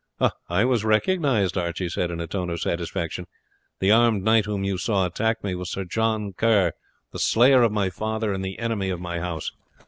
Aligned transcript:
"I 0.49 0.65
was 0.65 0.83
recognized," 0.83 1.59
Archie 1.59 1.87
said 1.87 2.09
in 2.09 2.19
a 2.19 2.25
tone 2.25 2.49
of 2.49 2.59
satisfaction. 2.59 3.27
"The 3.79 3.91
armed 3.91 4.23
knight 4.23 4.45
whom 4.45 4.63
you 4.63 4.79
saw 4.79 5.05
attack 5.05 5.43
me 5.43 5.53
was 5.53 5.69
Sir 5.69 5.83
John 5.83 6.33
Kerr, 6.33 6.71
the 7.11 7.19
slayer 7.19 7.61
of 7.61 7.71
my 7.71 7.91
father 7.91 8.33
and 8.33 8.43
the 8.43 8.57
enemy 8.57 8.89
of 8.89 8.99
my 8.99 9.19
house. 9.19 9.51